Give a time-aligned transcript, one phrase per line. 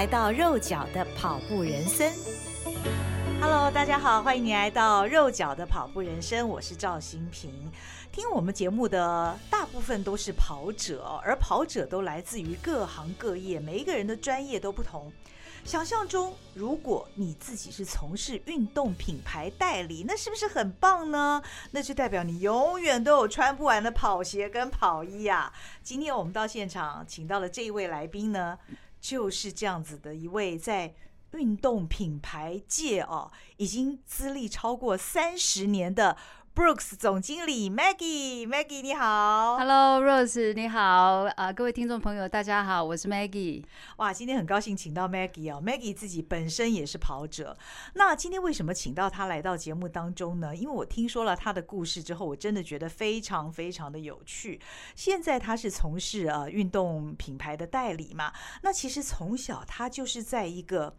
[0.00, 2.10] 来到肉脚的跑步人生。
[3.38, 7.70] Hello，大家好，欢迎你来到肉脚的跑步人生，我是赵新平。
[8.10, 15.12] 听我们节目的大部分都是跑者，而跑者都来自于各行各业，每一个人的专业都不同。
[15.64, 21.42] 想象中，如果你自己是从事运动品牌代理，那是不是很棒呢？
[21.72, 25.52] 那就代表你永远都有穿不完的跑鞋跟跑衣啊！
[25.82, 28.58] 今天我们到现场请到了这一位来宾呢，
[29.00, 30.94] 就是这样子的一位在
[31.32, 36.16] 运动品牌界哦，已经资历超过三十年的。
[36.52, 43.62] Brooks 总经理 Maggie，Maggie 你好，Hello Rose 你好，啊、呃、各位听众朋友大家好，我是 Maggie。
[43.98, 47.56] 哇，今天很高兴请到 Maggie 哦，Maggie 自己本身也是跑者。
[47.94, 50.54] 那今天为什么请到她来到节目当中呢？
[50.54, 54.60] 因为我听说了她的故事之后，我真的觉得非常非常的有趣。
[54.96, 60.94] 现在她是从事呃运动品牌的代理嘛，那其实从小她就是在一个。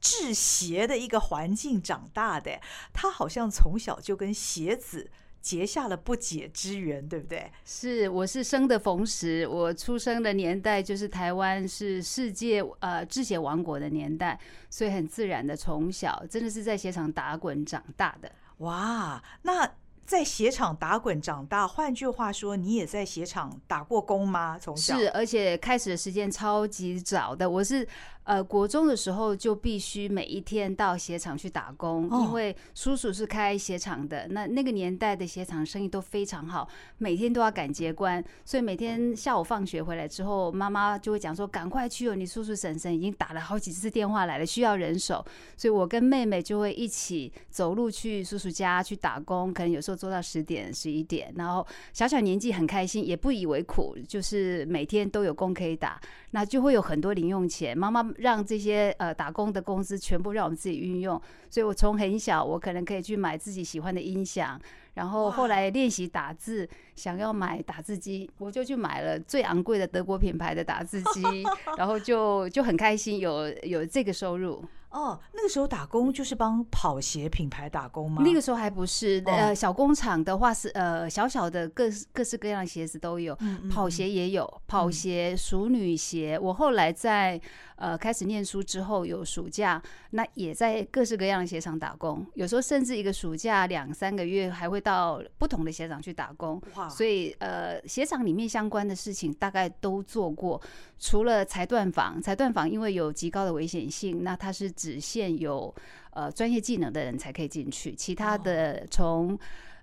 [0.00, 2.60] 制鞋的一个环境长大的，
[2.92, 5.10] 他好像从小就跟鞋子
[5.42, 7.50] 结下了不解之缘，对不对？
[7.64, 14.38] 是，我是生的逢时，我出生的年代就是台湾是世界呃制鞋王国的年代，
[14.70, 18.32] 所以很自然的从小真的是在鞋厂打滚长大的。
[18.58, 19.70] 哇，那
[20.04, 24.58] 在鞋厂打滚长大，换句话说，你也在鞋厂打过工吗？
[24.58, 27.86] 从小是，而且开始的时间超级早的，我是。
[28.30, 34.28] 呃，国中的时候就必须每一天到鞋厂去打工，因为叔叔是开鞋厂的。
[34.28, 36.68] 那那个年代的鞋厂生意都非常好，
[36.98, 45.26] 每天都要赶接关，所以每天下午放学回来之后，妈妈就会讲说：“赶快去哦，你叔叔婶婶已经打了好几次电话来了，需要人手。”
[45.58, 56.00] 所以，我跟妹妹就会一起走路去叔叔家去打工，可能有时候做到十点、十一点，然后小小年纪很开心，也不以为苦，就是每天都有工可以打，
[56.32, 57.76] 那就会有很多零用钱。
[57.76, 58.00] 妈妈。
[58.18, 64.60] 让这些呃打工的工资全部让我们自己运用，所以我从很小，我可能可以去买自己喜欢的音响，
[64.94, 71.22] 然后后来练习打字，想要买打字机，我就去买了最昂贵的德国品牌的打字机，
[71.78, 74.62] 然后就就很开心有有这个收入。
[74.90, 78.22] 哦，那个时候打工就是帮跑鞋品牌打工吗？
[78.24, 86.38] 那个时候还不是，呃，小工厂的话是呃小小的各各式各样的鞋子都有，嗯嗯嗯，跑鞋也有，跑鞋、淑女鞋。
[86.40, 87.40] 我后来在
[87.80, 96.60] 呃开始念书之后，有暑假，那也在各式各样的鞋厂打工，有时候甚至一个暑假两三个月还会到不同的鞋厂去打工。
[96.76, 100.60] 哇，所以呃鞋厂里面相关的事情大概都做过，
[100.98, 104.70] 除了裁断坊，裁断坊因为有极高的危险性，那它是。
[104.70, 105.74] 只限有
[106.12, 109.38] 呃专业技能的人才可以进去，其他的从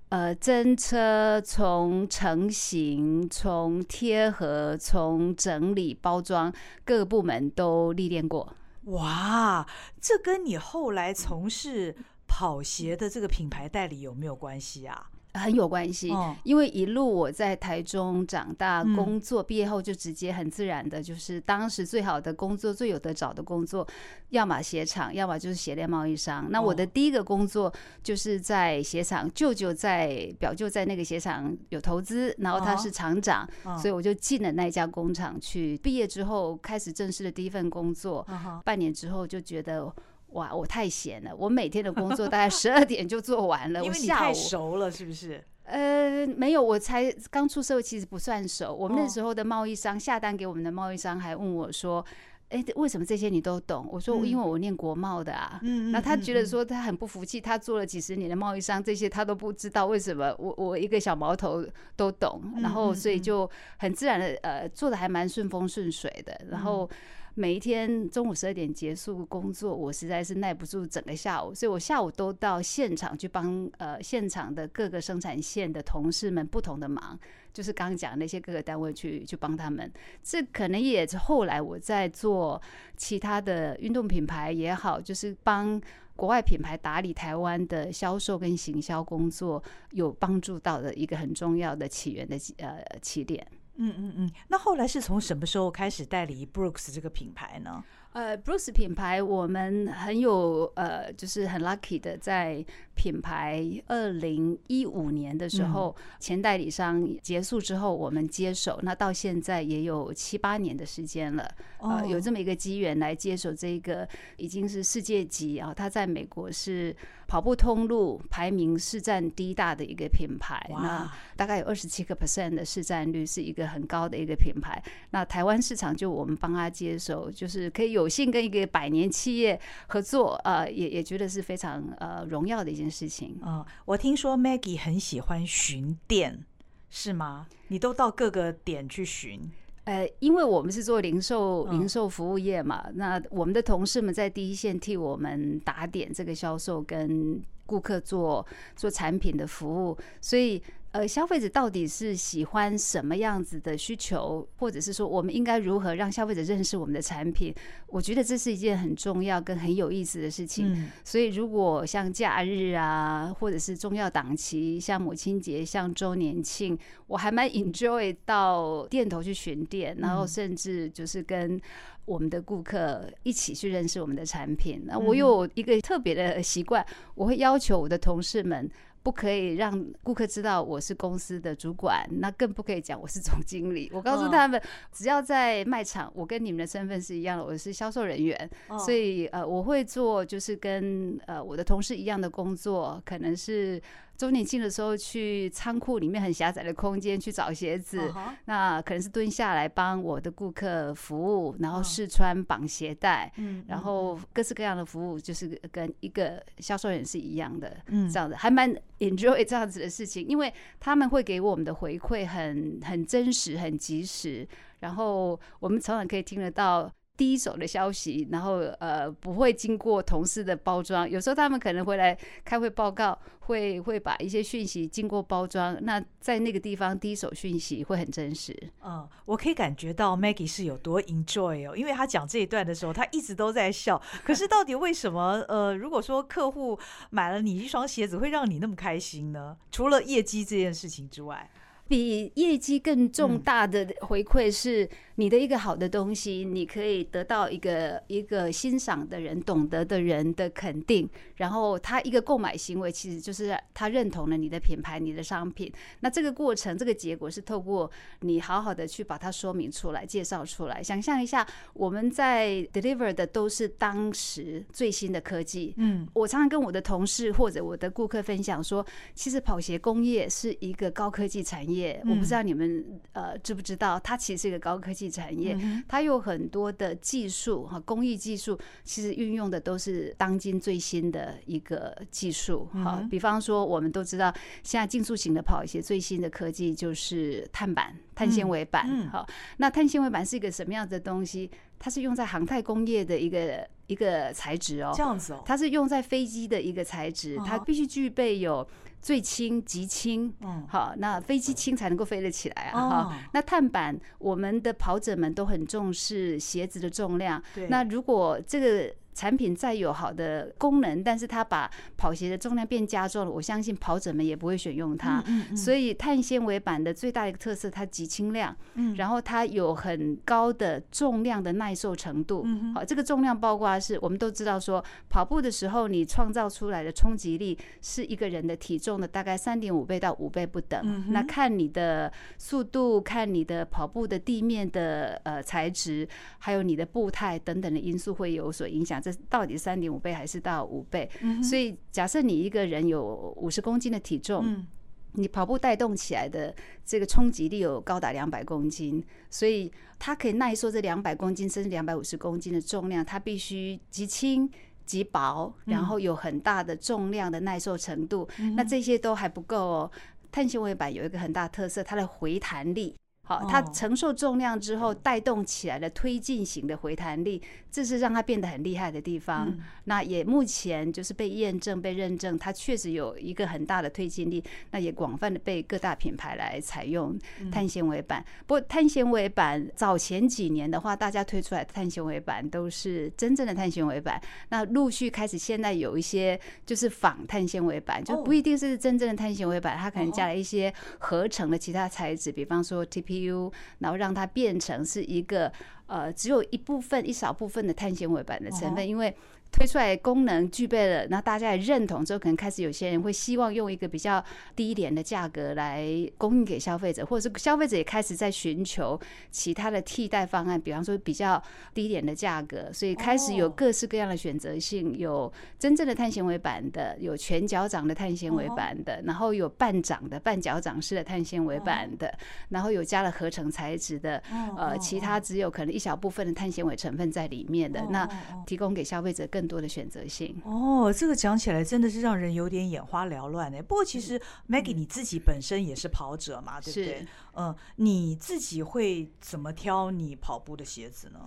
[0.10, 6.54] 呃真车、从成型、从贴合、从整理包装，
[6.86, 8.54] 各个部门都历练过。
[8.86, 9.68] 哇，
[10.00, 15.10] 这跟你后来从事跑鞋的这个品牌代理有没有关系啊？
[15.34, 16.12] 很有关系，
[16.44, 23.88] 因为一路我在台中长大，工作毕业后就直接很自然的，就是当时最好的工作、最有得找的工作，
[24.30, 26.48] 要么鞋厂，要么就是鞋链贸易商。
[26.50, 27.72] 那我的第一个工作
[28.02, 35.78] 就是在鞋厂，舅舅在表舅在那个鞋厂有投资，然后他是厂长，所以我就进了那家工厂去。
[35.78, 38.26] 毕业之后开始正式的第一份工作，
[38.66, 39.94] 半年之后就觉得。
[40.30, 43.82] 哇，我太闲了，我每天的工作大概十二点就做完了。
[43.86, 45.44] 因为你太熟了，是不是？
[45.64, 48.74] 呃，没有，我才刚出社会，其实不算熟。
[48.74, 52.06] 我们那时候的贸易商下单给我们的贸易商还问我说
[52.50, 61.66] ：“哎，为什么这些你都懂？”我说：“因为我念国贸的啊。”嗯，那他觉得说他很不服气，他做了几十年的贸易商，这些他都不知道为什么我我一个小毛头
[61.98, 63.50] 都懂，然后所以就
[63.80, 66.90] 很自然的呃做的还蛮顺风顺水的，然后。
[67.40, 77.16] 每一天中午十二点结束工作，我实在是耐不住整个下午，所以我下午都到现场去帮呃现场的各个生产线的同事们不同的忙，
[77.54, 79.92] 就是刚刚讲那些各个单位去去帮他们。
[80.24, 82.60] 这可能也是后来我在做
[82.96, 85.80] 其他的运动品牌也好，就是帮
[86.16, 93.46] 国外品牌打理台湾的销售跟行销工作有帮助到的一个很重要的起源的呃起点。
[93.78, 94.32] 嗯嗯嗯。
[94.50, 97.84] 那后来是从什么时候开始代理 Brooks 这个品牌呢？
[98.14, 102.66] 呃，Brooks 品牌我们很有呃，就是很 lucky 的，在
[102.98, 111.48] 品牌二零一五年的时候，嗯、前代理商结束之后，我们接手，那到现在也有七八年的时间了。
[111.80, 114.08] 呃，有这么一个机缘来接手这个，
[114.38, 116.94] 已经是世界级啊，它在美国是
[117.28, 124.82] 跑步通路排名市占第一大的一个品牌，那大概有二十七个 percent 的市占率，是一个很高的一个品牌。
[125.12, 129.60] 那台湾市场就我们帮他接手，就是可以有幸跟一个百年企业
[129.90, 133.40] 合作，呃，也也觉得是非常呃荣耀的一件事情。
[133.46, 136.46] 嗯，我听说 Maggie 很喜欢巡店，
[136.90, 137.48] 是吗？
[137.68, 139.52] 你都到各个点去巡？
[139.84, 148.46] 呃，因为我们是做零售零售服务业嘛，那我们的同事们在第一线替我们打点这个销售跟顾客做
[148.76, 150.62] 做产品的服务，所以。
[150.98, 157.54] 呃，消费者到底是喜欢什么样子的需求，或者是说我们应该如何让消费者认识我们的产品？
[157.86, 160.74] 我觉得这是一件很重要跟很有意思的事情。
[160.74, 171.62] 嗯、所以，如果像假日啊，或者是重要档期，像母亲节、像周年庆，我还蛮 enjoy 到店头去巡店，然后甚至就是跟
[172.06, 174.82] 我们的顾客一起去认识我们的产品。
[174.88, 176.84] 那我有一个特别的习惯，
[177.14, 178.68] 我会要求我的同事们。
[179.08, 183.90] 不可以让顾客知道我是公司的主管，那更不可以讲我是总经理。
[183.96, 184.62] 我告诉他们，
[184.92, 188.38] 只要在卖场，我跟你们的身份是一样的，我是销售人员。
[188.78, 193.82] 所以呃，我会做就是跟呃我的同事一样的工作，可能是。
[194.18, 198.34] 周年庆的时候去仓库里面很狭窄的空间去找鞋子，uh huh.
[198.46, 203.64] 那可能是蹲下来帮我的顾客服务，然后试穿绑鞋带，uh huh.
[203.68, 208.12] 然后各式各样的服务就是跟一个销售员是一样的，uh.
[208.12, 214.48] 这样子还蛮 enjoy 这样子的事情，因为他们会给我们的回馈很很真实、很及时，
[214.80, 216.92] 然后我们常常可以听得到。
[217.18, 222.16] 第一手的消息，然后呃不会经过同事的包装，有时候他们可能会来
[222.46, 228.56] 开会报告，会会把一些讯息经过包装，那在那个地方第一手讯息会很真实。
[228.86, 234.00] 嗯，我可以感觉到 Maggie 是有多 enjoy 哦，因为他讲这一段的时候，他一直都在笑。
[234.24, 236.78] 可是到底为什么呃，如果说客户
[237.10, 239.58] 买了你一双鞋子，会让你那么开心呢？
[239.72, 241.50] 除了业绩这件事情之外，
[241.88, 244.90] 比业绩更重大的回馈是。
[245.20, 255.74] 你的一个好的东西，你可以得到一个一个欣赏的人、懂得的人的肯定，然后他一个购买行为，其实就是他认同了你的品牌、你的商品。
[256.02, 257.90] 那这个过程、这个结果是透过
[258.20, 260.84] 你好好的去把它说明出来、介绍出来。
[260.84, 261.44] 想象一下，
[261.74, 265.74] 我们在 deliver 的都是当时最新的科技。
[265.78, 268.86] 嗯，我常常跟我的同事或者我的顾客分享说，
[269.16, 271.77] 其实跑鞋工业是一个高科技产业。
[272.06, 275.08] 我不知道你们呃知不知道，它其实是一个高科技。
[275.10, 275.58] 产业，
[275.88, 283.02] 它有很多的技术哈，工艺技术其实运用的都是当今最新的一个技术哈。
[283.10, 284.32] 比方说，我们都知道，
[284.64, 289.08] 现在竞速型的跑鞋最新的科技就是碳板、碳纤维板。
[289.08, 289.26] 好，
[289.58, 291.50] 那碳纤维板是一个什么样的东西？
[291.80, 298.68] 它是用在航太工业的一个一个材质哦，这样子哦，它是用在飞机的一个材质，它必须具备有。
[299.00, 303.14] 最轻、极轻，嗯，好，那飞机轻才能够飞得起来啊，哈、哦。
[303.32, 307.68] 那碳板，我们的跑者们都很重视鞋子的重量，对。
[307.68, 308.94] 那如果这个。
[309.18, 315.24] 产品再有好的功能，但是它把跑鞋的重量变加重了，我相信跑者们也不会选用它。
[315.56, 322.46] 所以碳纤维板的最大的一个特色，它极轻量，嗯、然后它有很高的重量的耐受程度。
[322.76, 330.80] 好，这个重量包括是我们都知道说，跑步的时候你创造出来的冲击力是一个人的体重的大概三点五倍到五倍不等。
[330.84, 336.08] 嗯、那看你的速度，看你的跑步的地面的呃材质，
[336.38, 339.02] 还有你的步态等等的因素会有所影响。
[339.12, 341.10] 这到底三点五倍还是到五倍？
[341.22, 344.68] 嗯、所以假设你一个人有五十公斤的体重，嗯、
[345.14, 346.54] 你跑步带动起来的
[346.86, 354.50] 这个冲击力有高达两百公斤，所以它可以耐受这两百公斤甚至两百五十公斤的重量，它必须极轻
[354.86, 358.28] 极薄，然后有很大的重量的耐受程度。
[358.40, 359.92] 嗯、那这些都还不够哦，
[360.32, 362.96] 碳纤维板有一个很大的特色，它的回弹力。
[363.28, 369.50] 好，它承受重量之后带动起来的推进型的回弹力，这是让它变得很厉害的地方。
[369.50, 374.42] 嗯、那也目前就是被验证、被认证，它确实有一个很大的推进力。
[374.72, 377.20] 那也广泛的被各大品牌来采用
[377.52, 378.22] 碳纤维板。
[378.22, 384.22] 嗯、不过碳纤维板早前几年的话，大家推出来的碳纤维板都是真正的碳纤维板。
[384.48, 393.17] 那陆续开始现在有一些就是仿碳纤维板，就不一定是真正的碳纤维板，它可能加了一些合成的其他材质，比方说 TP。
[393.18, 395.52] CPU，然后让它变成是一个
[395.88, 399.16] 呃只有一部分一少部分的碳纤维板的成分，因为。
[399.52, 404.24] 推出来功能具备了，那大家也认同之后，可能开始有些人会希望用一个比较
[404.56, 405.88] 低廉的价格来
[406.18, 409.00] 供应给消费者，或者是消费者也开始在寻求
[409.32, 411.42] 其他的替代方案，比方说比较
[411.74, 422.14] 低廉的价格，所以开始有各式各样的选择性，有真正的碳纤维板的，有全脚掌的碳纤维板的，然后有半掌的半脚掌式的碳纤维板的，
[422.50, 424.22] 然后有加了合成材质的，
[424.56, 428.08] 呃，其他只有可能一小部分的碳纤维成分在里面的，那
[428.46, 433.62] 提供给消费者更多的选择性哦，这个讲起来真的是让人有点眼花缭乱呢。
[433.64, 434.18] 不过其实
[434.48, 437.06] Maggie 你自己本身也是跑者嘛，对不对？
[437.34, 441.20] 嗯，你自己会怎么挑你跑步的鞋子呢？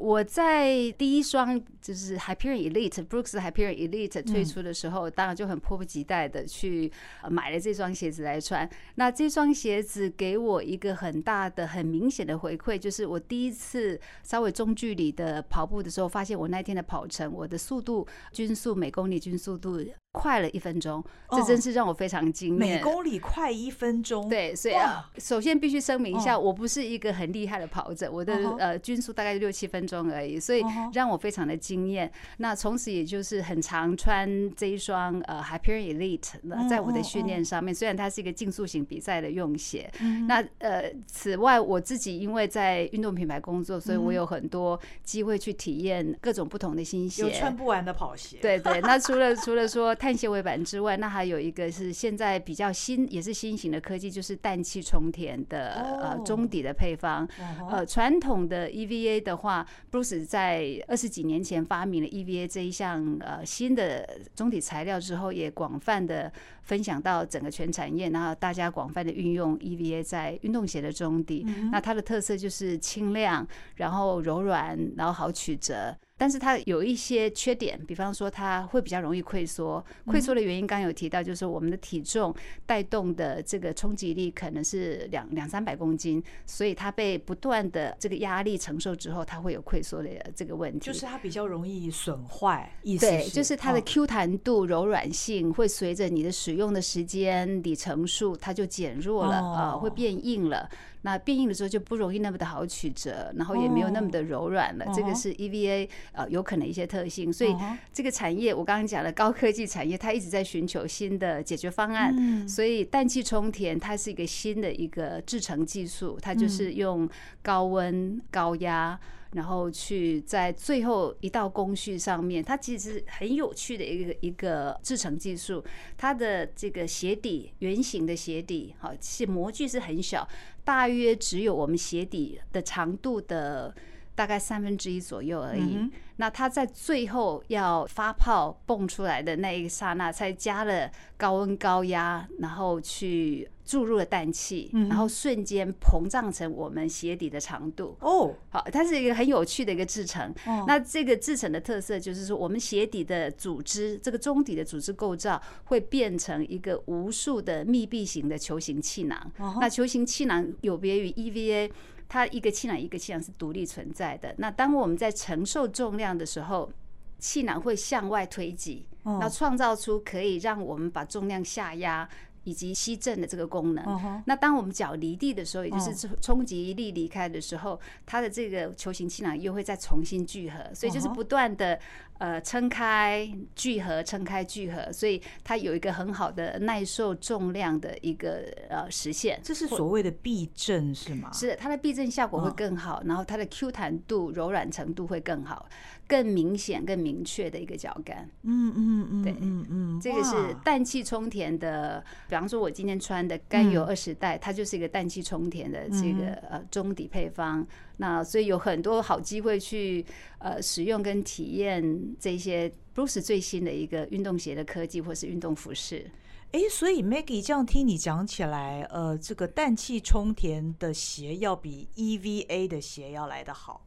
[0.00, 6.90] 我在第一双就是 Hyperion Elite，Brooks Hyperion Elite 推出的时候，当然就很迫不及待的去
[7.28, 8.66] 买了这双鞋子来穿。
[8.94, 19.84] 那这双鞋子给我一个很大的、很明显的回馈，就是我第一次稍微中距离的跑步的时候，发现我那天的跑程，我的速度均速每公里均速度。
[20.12, 22.58] 快了一分钟，这真是让我非常惊艳。
[22.58, 32.10] 每公里快一分钟，对，所以啊，首先必须声明一下，我不是一个很厉害的跑者，我的呃均速大概六七分钟而已，所以让我非常的惊艳。
[32.38, 39.88] 那从此也就是很常穿这一双呃 Hyperion Elite，在我的训练上面，虽然它是一个竞速型比赛的用鞋。
[40.26, 48.38] 那呃，此外我自己因为在运动品牌工作，所以我有很多机会去体验各种不同的新鞋，有穿不完的跑鞋。
[48.42, 49.96] 对对，那除了除了说。
[50.00, 57.28] 碳纤维板之外，那还有一个是现在比较新，也是新型的科技，就是氮气充填的呃中底的配方。
[57.70, 66.32] 呃，传统的 EVA 的话，Bruce 在二十几年前发明了 EVA 这一项呃新的中底材料之后，也广泛的
[66.70, 71.44] 分享到整个全产业，然后大家广泛的运用 EVA 在运动鞋的中底。
[71.72, 75.96] 那它的特色就是轻量，然后柔软，然后好曲折。
[76.16, 79.82] 但是它有一些缺点，比方说它会比较容易溃缩。
[80.04, 82.34] 溃缩的原因刚刚有提到，就是我们的体重
[82.66, 90.80] 带动的这个冲击力可能是两两三百公斤，所以它被不断的这个压力承受之后，它会有溃缩的这个问题。
[90.80, 100.68] 就是它比较容易损坏，意思对，就是它的 Q 弹度、柔软性会随着你的使用的时间里程数，它就减弱了啊，会变硬了。
[101.02, 104.84] 那变硬的时候就不容易那么的好曲折，然后也没有那么的柔软了。
[104.94, 107.56] 这个是 EVA 呃有可能一些特性，所以
[107.90, 112.46] 这个产业我刚刚讲的高科技产业，它一直在寻求新的解决方案。
[112.46, 117.08] 所以氮气充填它是一个新的一个制成技术，它就是用
[117.42, 119.00] 高温高压。
[119.32, 125.64] 然后去在最后一道工序上面，它其实很有趣的一个一个制成技术。
[125.96, 130.28] 它的这个鞋底圆形的鞋底，好，是模具是很小，
[130.64, 133.74] 大约只有我们鞋底的长度的
[134.20, 135.90] 大概三分之一左右而已。
[136.16, 143.48] 那它在最后要发泡蹦出来的那一刹那，才加了高温高压，然后去。
[143.70, 147.96] 注入了氮气，然后瞬间膨胀成我们鞋底的长度。
[148.00, 150.34] 哦，好，它是一个很有趣的一个制成。
[150.66, 159.32] 那这个制成的特色就是说，我们鞋底的组织，这个中底的组织构造会变成一个无数的密闭型的球形气囊。
[159.60, 161.70] 那球形气囊有别于 EVA，
[162.10, 164.34] 它一个气囊一个气囊是独立存在的。
[164.36, 166.70] 那当我们在承受重量的时候，
[167.18, 172.06] 气囊会向外推挤，那创造出可以让我们把重量下压。
[172.44, 174.22] 以及吸震的这个功能。
[174.24, 181.78] 那当我们脚离地的时候，也就是冲击力离开的时候，它的这个球形气囊又会再重新聚合，所以就是不断的
[182.20, 189.40] 呃撑开聚合，撑开聚合，所以它有一个很好的耐受重量的一个呃实现。
[189.42, 191.30] 这是所谓的避震是吗？
[191.32, 195.66] 是，它的避震效果会更好，然后它的 Q 弹度、柔软程度会更好。
[196.06, 200.34] 更明显、更明确的一个脚感，嗯嗯嗯，对，嗯嗯，这个是
[200.64, 202.04] 氮气充填的。
[202.28, 207.64] 比方说，我今天穿的甘油二十代，它就是一个氮气充填的这个呃中底配方。
[208.00, 210.02] 那所以有很多好机会去
[210.38, 216.10] 呃使用跟体验这些 Bruce 最新的一个运动鞋的科技，或是运动服饰。
[216.52, 223.84] 哎，所以 Maggie 这样听你讲起来，呃，这个氮气充填的鞋要比 EVA 的鞋要来得好。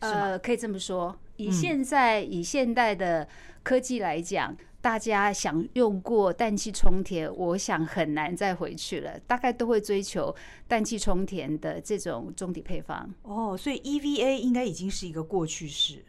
[0.00, 1.16] 呃，可以这么说。
[1.36, 3.26] 以现在以现代的
[3.62, 4.54] 科技来讲，
[4.86, 9.18] 大家想用过氮气充填，我想很难再回去了。
[9.26, 10.32] 大概都会追求
[10.68, 13.12] 氮气充填的这种中底配方。
[13.22, 16.04] 哦，所以 EVA 应该已经是一个过去式。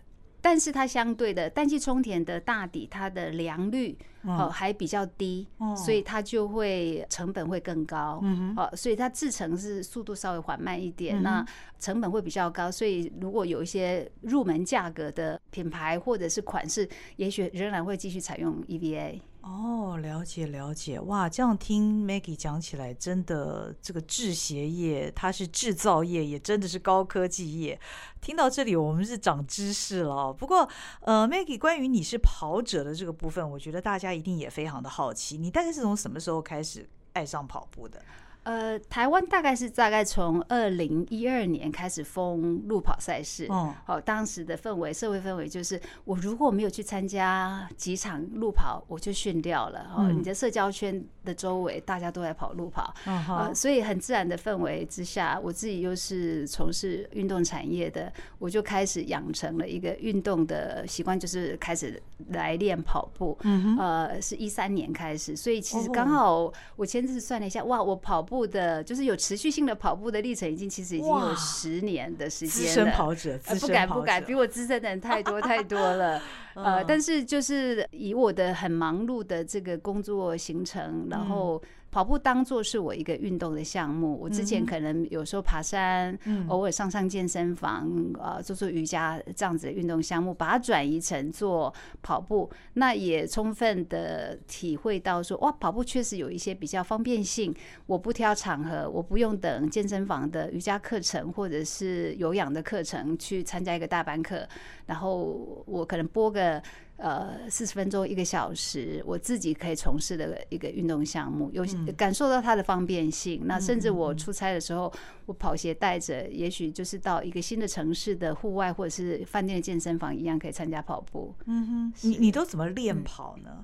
[0.47, 8.23] 但是它相对的氮气充填的大底，它的良率哦还比较低，所以它就会成本会更高。
[8.55, 11.45] 哦，所以它制成是速度稍微缓慢一点，那
[11.79, 12.71] 成本会比较高。
[12.71, 16.87] 所以如果有一些入门价格的品牌或者是款式，
[17.17, 19.19] 也许仍然会继续采用 EVA。
[19.47, 27.79] 哦，了解了解，哇，这样听 Maggie 讲起来，真的这个制鞋业它是制造业，也真的是高科技业。
[28.19, 30.33] 听到这里，我们是长知识了。
[30.33, 30.67] 不过，
[30.99, 38.03] 呃，Maggie，关于你是跑者的这个部分，我觉得大家一定也非常的好奇，你大概是从什么时候开始爱上跑步的？
[38.47, 43.45] 呃，台湾大概是大概从二零一二年开始封路跑赛事。
[43.49, 49.91] 哦，好，当时的氛围，社会氛围就是，我如果没有去参加几场路跑，我就训掉了。
[49.93, 63.37] 哦，你的社交圈的周围大家都在跑路跑，呃，所以很自然的氛围之下，我自己又是从事运动产业的，我就开始养成了一个运动的习惯，就是开始来练跑步。
[63.41, 68.36] 嗯呃，是一三年开始，所以其实刚好我前次算了一下，哇，我跑步。
[68.45, 72.67] 的，就是有持续性的跑步的历程，已经其实已经有十年的时间了。
[72.67, 76.21] 资深跑者，呃，不敢不敢，比我资深的人太多太多了。
[76.55, 81.61] 呃，但是就是以我的很忙碌的这个工作行程，然后。
[81.89, 86.17] 跑步当做是我一个运动的项目，我之前可能有时候爬山，
[86.47, 87.89] 偶尔上上健身房，
[88.19, 104.47] 呃，做做瑜伽这样子的运动项目，把它转移成做跑步，那也充分的体会到说，哇，跑步确实有一些比较方便性，我不挑场合，我不用等健身房的瑜伽课程或者是有氧的课程去参加一个大班课，
[104.85, 106.61] 然后我可能播个。
[106.97, 111.63] 呃，四十分钟一个小时，我自己可以从事的一个运动项目，有
[111.95, 113.43] 感受到它的方便性。
[113.45, 114.91] 那甚至我出差的时候，
[115.27, 121.35] 我跑鞋带着，也许就是到一个新的城市的户外或者是饭店的健身房一样，可以参加跑步。
[121.45, 123.63] 嗯哼，你你都怎么练跑呢？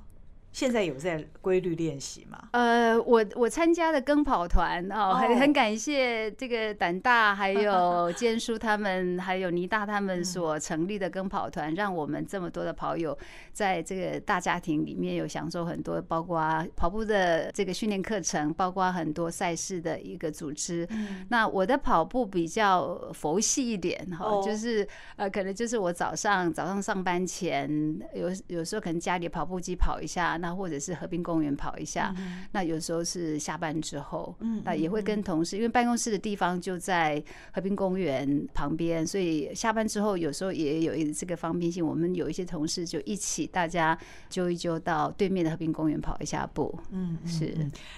[0.54, 2.38] 现在有在规律练习吗？
[2.52, 13.18] 呃，我我参加的跟跑团哦，很很感谢这个胆大还有 坚叔他们，还有倪大他们所成立的跟跑团，让我们这么多的跑友
[13.52, 20.88] 在这个大家庭里面有享受很多，包括跑步的这个训练课程，包括很多赛事的一个组织。
[21.30, 27.68] 那我的跑步比较佛系一点哈，就是呃，可能就是我早上早上上班前
[28.13, 30.38] 有有时候可能家里跑步机跑一下。
[30.43, 41.86] 那或者是河滨公园跑一下，嗯、那有时候是下班之后，嗯，那也会跟同事，因为办公室的地方就在河滨公园旁边，所以下班之后有时候也有一这个方便性。
[41.86, 43.97] 我们有一些同事就一起，大家
[44.29, 46.77] 揪一揪到对面的河滨公园跑一下步。
[46.91, 47.45] 嗯，是。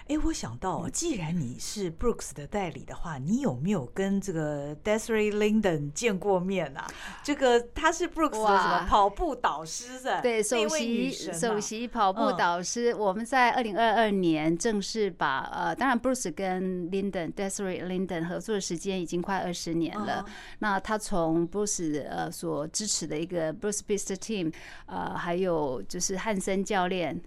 [0.02, 6.88] 哎、欸，我想到，既然你是 Brooks 的代理的话，你有没有跟这个 Desiree Linden 见过面啊？
[7.24, 10.22] 这个他是 Brooks 的什么跑步导师的？
[10.22, 12.35] 对，首席首席跑步。
[12.38, 20.26] 导师，我们在二零二二年正式把呃，当然 Bruce 跟 Linden Desiree Linden 合作的时间已经快二十年了。
[20.60, 24.54] 那他从 Bruce 呃所支持的一个 Bruce Beast Team，
[24.86, 27.20] 呃，还有就是汉森教练，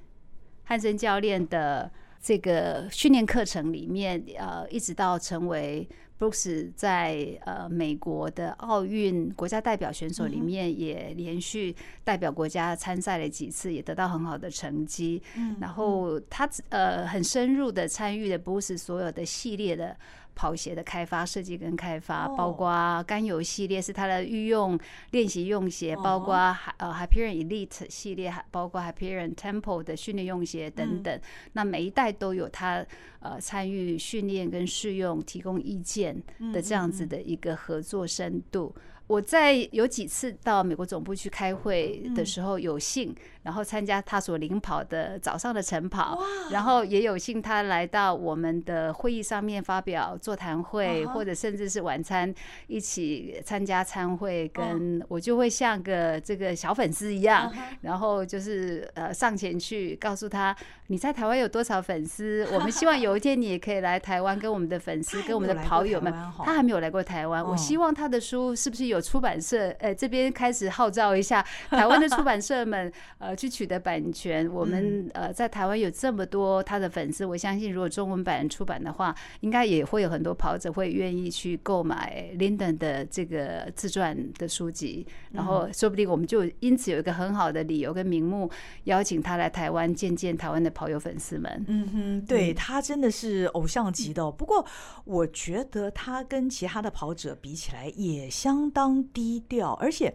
[0.64, 5.88] 汉森教练的这个训练课程里面，呃，一直到成为。
[6.18, 15.22] Brooks 在呃美国的奥运国家代表选手里面也连续代表国家参赛了几次，也得到很好的成绩。
[15.60, 19.96] 然后他呃很深入的参与了 Brooks 所有的系列的。
[20.38, 24.78] 跑鞋的开发、设计跟开发，包括甘油系列是它的御用
[25.10, 26.36] 练习用鞋，包括
[26.76, 31.20] 呃 Hyperion Elite 系列，还包括 Hyperion Temple 的训练用鞋等等。
[31.54, 32.86] 那每一代都有它
[33.18, 36.22] 呃参与训练跟试用、提供意见
[36.52, 38.72] 的这样子的一个合作深度。
[39.08, 43.14] 我在有几次到美国总部去开会的时候，有幸
[43.48, 46.18] 然后参加他所领跑的早上的晨跑，
[46.50, 52.32] 然后也有幸他来到我们的会议上面发表座谈会，或者甚至是晚餐
[52.66, 60.54] 一起参加餐会，跟我就会像个这个小粉丝一样，然后就是呃上前去告诉他，
[60.88, 62.46] 你在台湾有多少粉丝？
[62.52, 66.12] 我们希望有一天你也可以来台湾跟我们的粉丝、跟我们的跑友们。
[66.44, 68.98] 他还没有来过台湾，我希望他的书是不是有。
[69.08, 74.46] 出版社，呃，这边开始号召一下台湾的出版社们，呃，去取得版权。
[74.52, 88.50] 我们呃，在台湾有这么多他的粉丝，我相信如果中文版出版的话，应该也会有很多跑者会愿意去购买 Linden 的这个自传的书籍，然后说不定我们就因此有一个很好的理由跟名目，
[88.84, 91.64] 邀请他来台湾见见台湾的跑友粉丝们。
[91.68, 94.30] 嗯哼，对，他真的是偶像级的。
[94.32, 94.66] 不过
[95.04, 98.98] 我觉得他跟其他的跑者比起来也相当。
[99.12, 100.12] 低调，而且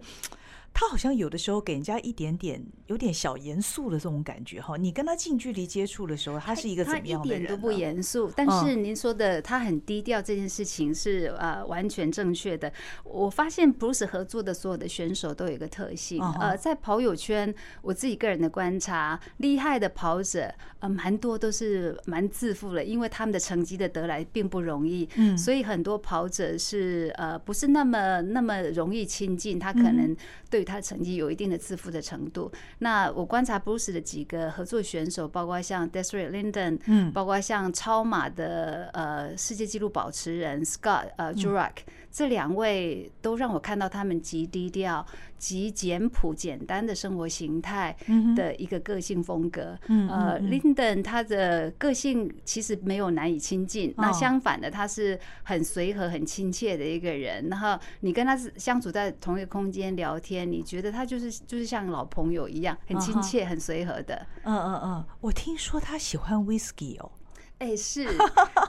[0.73, 4.75] 他好像有的时候给人家一点点有点小严肃的这种感觉哈。
[4.75, 7.39] 你跟他近距离接触的时候，他是一个怎么样的人？
[7.39, 12.73] 他一点都不严肃，但是您说的他很低调这件事情是呃完全正确的。
[13.03, 30.15] 我发现 Bruce 合作的所有的选手都有一个特性，呃，在跑友圈，我自己个人的观察，厉害的跑者呃蛮多都是蛮自负的，因为他们的成绩的得来并不容易，嗯，所以很多跑者是呃不是那么那么容易亲近，他可能
[30.49, 30.62] 对。
[30.63, 32.52] 他的成绩有一定的自负的程度。
[32.80, 41.71] 那我观察 Bruce 的几个合作选手，包括像 Desiree Linden，嗯，包括像超马的呃世界纪录保持人 Scott 呃 Jurek，
[42.13, 45.06] 这两位都让我看到他们极低调。
[45.43, 47.93] 极简朴、简单的生活形态
[48.34, 49.78] 的一个个性风格。
[50.08, 57.49] 呃，Linden 他的个性其实没有难以亲近，那相反的，他是很随和、很亲切的一个人。
[57.49, 64.26] 然后你跟他是相处在同一个空间聊天，你觉得他就是就是像老朋友一样，很亲切、很随和的。
[64.43, 67.12] 嗯嗯嗯，我听说他喜欢 Whisky 哦。
[67.59, 68.05] 哎、欸，是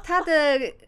[0.05, 0.33] 他的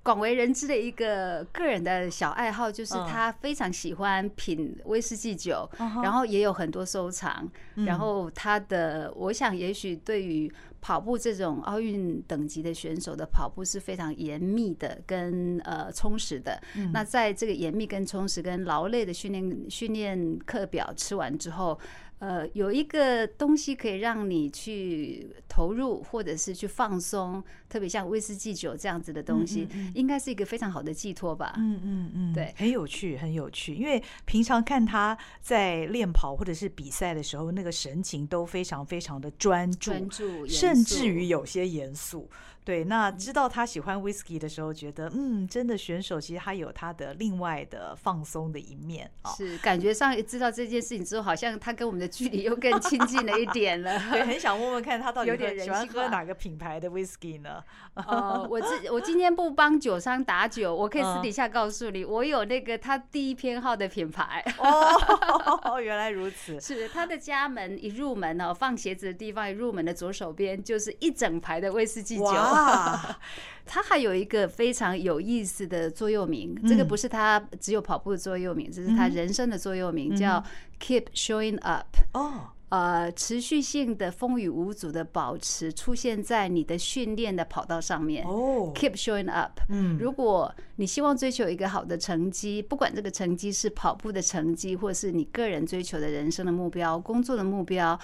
[0.03, 7.51] 广为人知的一个个人的小爱好，就是他非常喜欢品威士忌酒，然后也有很多收藏。
[7.75, 16.63] 然后他的，我想也许对于跑步这种奥运等级的选手的跑步是非常严密的跟呃充实的。
[16.93, 21.77] 那在这个严密跟充实跟劳累的训练训练课表吃完之后。
[22.19, 31.55] 呃，有一个东西可以让你去投入，或者是去放松，特别像威士忌酒这样子的东西，应该是一个非常好的寄托吧。
[31.59, 33.75] 嗯嗯嗯，对，很有趣，很有趣。
[33.75, 42.31] 因为平常看他在练跑或者是比赛的时候，那个神情都非常非常的专注，专注，甚至于有些严肃。
[42.67, 49.31] 对，那知道他喜欢 whisky 的时候，觉得嗯，真的选手其实他有他的另外的放松的一面啊。
[49.31, 53.97] 是，感觉上知道这件事情之后，好像他跟我们的距离又更亲近了一点了。
[54.11, 57.63] 对，很想问问看他到底喜欢喝哪个品牌的 whisky 呢？
[57.95, 64.45] 哦，我这我今天不帮酒商打酒，我可以私底下告诉你，我有那个他第一偏好的品牌。
[64.59, 66.61] 哦， 原来如此。
[66.61, 72.56] 是他的家门一入门哦，放鞋子的地方一入门的左手边就是一整排的威士忌酒。
[72.57, 73.19] 啊，
[73.65, 80.43] 他还有一个非常有意思的座右铭，这个不是他只有跑步的座右铭，这是他人生的座右铭，叫
[80.81, 81.97] Keep Showing Up。
[82.15, 88.27] 哦，呃，持续性的风雨无阻的保持出现在你的训练的跑道上面。
[88.27, 89.61] 哦，Keep Showing Up。
[89.69, 97.99] 嗯，如果你希望追求一个好的成绩，不管这个成绩是跑步的成绩，或是你个人追求的人生的目标、工作的目标。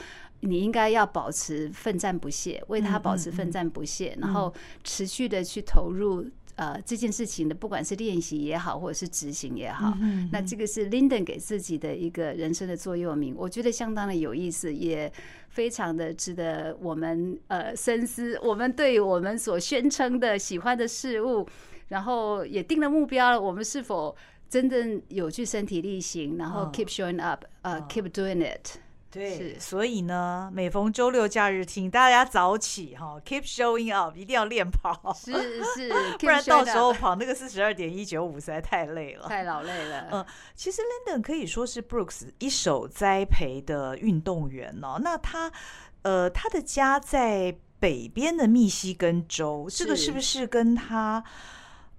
[0.44, 9.96] 你应该要保持奋战不懈，为他保持奋战不懈，然后持续的去投入呃这件事情的，不管是练习也好，或者是执行也好。
[10.30, 15.12] 那这个是 Linden 给自己的一个人生的座右铭，我觉得相当的有意思，也
[15.48, 18.38] 非常的值得我们呃深思。
[18.44, 21.46] 我们对我们所宣称的喜欢的事物，
[21.88, 24.14] 然后也定了目标了，我们是否
[24.48, 28.78] 真正有去身体力行，然后 keep showing up，呃，keep doing it。
[29.12, 40.08] 对，所以呢，每逢周六假日，请大家早起哈，keep showing up，一定要练跑，是是， 不然到时候跑那个四十二点一九五实在太累了，太劳累了。
[40.12, 44.98] 嗯，其实 Linden 可以说是 Brooks 一手栽培的运动员哦。
[44.98, 45.52] 那他，
[46.00, 51.22] 呃，他的家在北边的密西根州，这个是不是跟他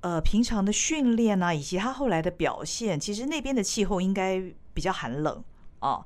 [0.02, 4.42] 呃平常的训练啊，以及他后来的表现，其实那边的气候应该
[4.74, 5.44] 比较寒冷
[5.80, 6.04] 哦。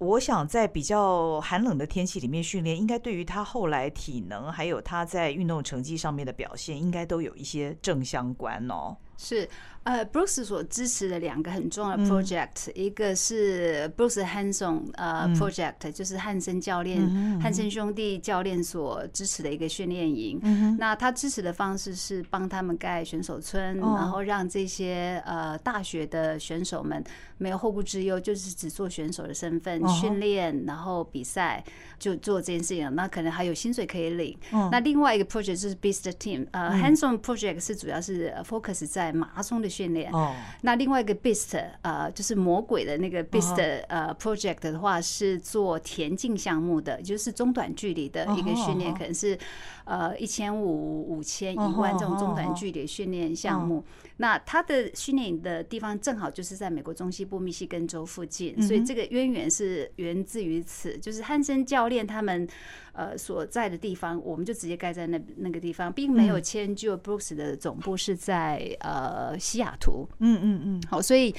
[0.00, 8.96] 我想在比较寒冷的天气里面训练，应该对于他后来体能还有他在运动成绩上面的表现，应该都有一些正相关哦。
[9.20, 9.46] 是。
[9.82, 17.00] 呃，Bruce 所支持的两个很重要的 project，一个是 Bruce Hanson 呃 project，就是汉森教练、
[17.40, 20.76] 汉森兄弟教练所支持的一个训练营。
[20.78, 27.02] 那他支持的方式是帮他们盖选手村，然后让这些呃大学的选手们
[27.38, 31.64] 没有后顾之忧，就是只做选手的身份训练，然后比赛
[31.98, 32.94] 就做这件事情。
[32.94, 34.38] 那可能还有薪水可以领。
[34.70, 39.70] 那另外一个 project 就是 Beast Team，呃，Hanson project 是主要是 focus 在马拉松的。
[39.70, 43.54] 训练哦，那另外一个 Beast 呃，就是魔鬼的那个 Beast
[43.86, 49.38] 呃 project 的话，是做田径项目的，就是中短距离的一个训练，可能是
[49.84, 53.84] 呃一千五、五千、一万这种中短距离训练项目。
[54.20, 62.46] 那他的训练营的地方正好就是在美国中西部密西根州附近，所以这个渊源是源自于此，就是汉森教练他们
[62.92, 70.06] 呃所在的地方，我们就直接盖在那那个地方，并没有迁就 Brooks 的总部是在呃西雅图。
[70.18, 71.34] 嗯嗯嗯，好，所以。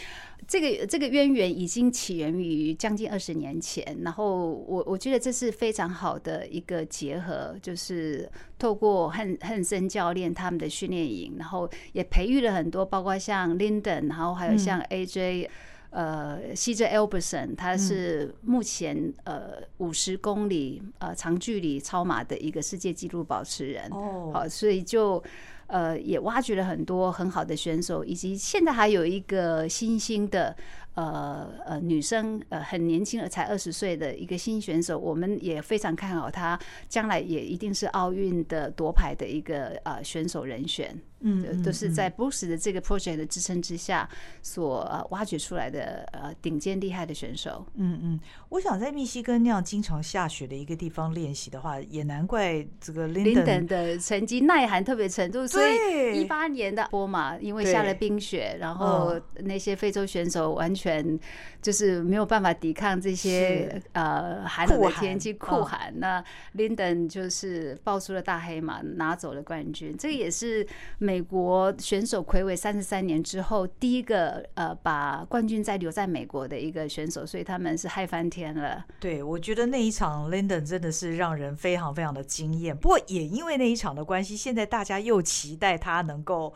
[0.47, 15.47] 这个这个渊源已经起源于将近二十年前，然后我我觉得这是非常好的一个结合，就是透过汉汉森教练他们的训练营，然后也培育了很多，包括像 Linden，然后还有像 AJ，
[15.91, 23.89] 呃，CJ Albertson，他是目前呃五十公里呃长距离超马的一个世界纪录保持人。
[23.91, 25.23] 哦，好，所以就。
[25.71, 30.55] 呃，也挖掘了很多很好的选手，以及现在还有一个新兴的。
[30.93, 40.93] 呃呃，女生呃很年轻，才二十岁的一个新选手，我们也非常看好她，将来也一定是奥运的夺牌的一个呃选手人选。
[41.21, 44.07] 嗯，嗯，都是在 Brooks 的这个 project 的支撑之下
[44.41, 47.65] 所呃挖掘出来的呃顶尖厉害的选手。
[47.75, 55.47] 嗯嗯，我想在密西根那样经常下雪的一个地方练习的话，也难怪这个 Linden 的成绩耐寒特别程度。
[55.47, 61.19] 所以一八年的波马因为下了冰雪，然后那些非洲选手完全。
[61.61, 66.23] 就是没有办法抵抗这些呃寒冷的天气酷寒，那
[66.55, 69.95] Linden 就是爆出了大黑马，拿走了冠军。
[69.95, 70.65] 这个也是
[70.97, 78.85] 美国选手魁违三十三年之后第一个呃把冠军再留在美国的一个选手，所以他们是嗨翻天了。
[78.99, 82.77] 对，我觉得那一场 Linden 真的是让人非常非常的惊艳。
[82.77, 86.53] 不过也因为那一场的关系，现在大家又期待他能够。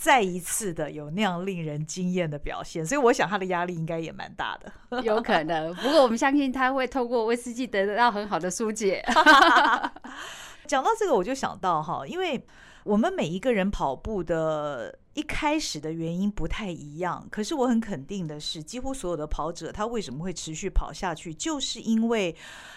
[0.00, 5.02] 再一次的有那样令人惊艳的表现，所以我想他的压力应该也蛮大的。
[5.02, 9.04] 有可能，不过我们相信他会透过威士忌得到很好的疏解。
[10.68, 12.40] 讲到这个，我就想到哈，因为
[12.88, 22.34] 我们每一个人跑步的一开始的原因不太一样，可是我很肯定的是，几乎所有的跑者他为什么会持续跑下去，就是因为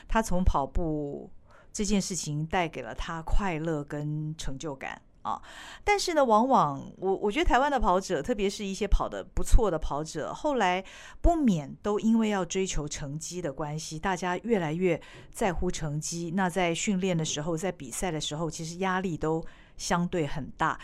[0.10, 1.32] 他从跑步
[1.72, 5.02] 这件事情带给了他快乐跟成就感。
[5.22, 5.40] 啊，
[5.84, 10.84] 但是呢，往往我我觉得台湾的跑者，特别是一些跑得不错的跑者，后来
[11.22, 15.00] 不免都因为要追求成绩的关系，大家越来越
[15.32, 16.34] 在乎成绩。
[16.36, 19.46] 那在训练的时候，在比赛的时候，其实压力都
[19.82, 20.80] 相对很大，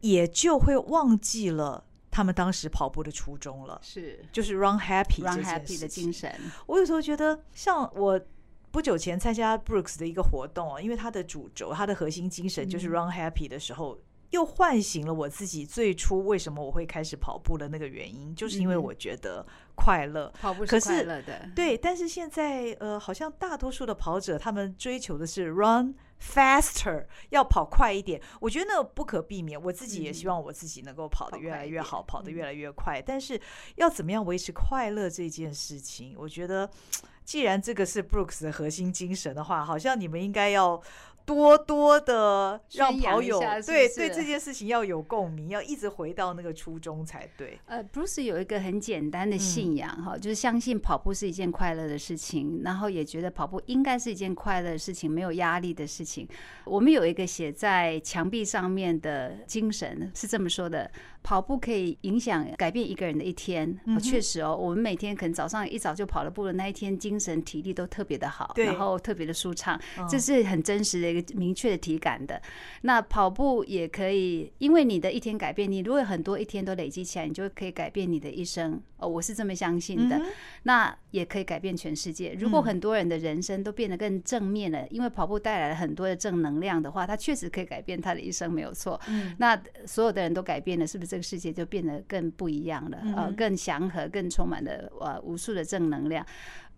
[0.00, 3.80] 也就会忘记了他们当时跑步的初衷了。
[3.82, 6.30] 是，就是 run happy run happy 的精神。
[6.66, 8.20] 我有时候觉得，像我。
[8.74, 13.96] 不久前参加 Brooks 的一个活动啊，因为他的主轴、他的核心精神就是 Run Happy 的时候，
[14.30, 20.28] 又唤醒了我自己最初为什么我会开始跑步的那个原因，就是因为我觉得快乐。
[20.40, 21.78] 跑步是快乐的，对。
[21.78, 28.20] 但是现在，呃，好像大多数的跑者他们追求的是 Run Faster，要跑快一点。
[28.40, 33.00] 我觉得那不可避免，我自己也希望我自己能够跑得越来越好，跑得越来越快。
[33.00, 33.40] 但是
[33.76, 36.70] 要怎么样维持快乐这件事情，我觉得。
[37.24, 40.82] 既然这个是 Brooks 的核心精神的话，好像你们应该要。
[41.26, 47.58] 多多的让跑友对对这件事情要有共鸣，要一直回到那个初衷才对。
[47.66, 56.28] 呃，Bruce 有一个很简单的信仰哈、嗯，就是相信跑步是一件快乐的事情，然后也觉得跑步应该是一件快乐的事情，没有压力的事情。
[56.64, 60.90] 我们有一个写在墙壁上面的精神是这么说的：
[61.24, 63.76] 跑步可以影响改变一个人的一天。
[63.86, 71.14] 嗯、确实哦，我们每天可能早上一早就跑了步的那一天，精神体力都特别的好，然后特别的舒畅，这是很真实的。
[71.14, 72.42] 一个明确的体感的，
[72.82, 78.82] 那跑步也可以，因为你的一天改变，你如果很多一天都累积起来，你就可以改变你的一生。
[78.96, 80.20] 哦，我是这么相信的。
[80.64, 82.36] 那也可以改变全世界。
[82.38, 89.00] 如果很多人的人生都变得更正面了，因为跑步带来了很多的正能量的话，他确实可以改变他的一生，没有错。
[89.38, 92.98] 那所有的人都改变了，是不是这个世界就变得更不一样了？
[93.16, 96.26] 呃，更祥和，更充满了呃无数的正能量。